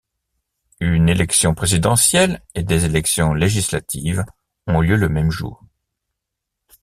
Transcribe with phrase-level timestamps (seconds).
[0.79, 4.25] Une élection présidentielle et des élections législatives
[4.65, 5.63] ont lieu le même jour.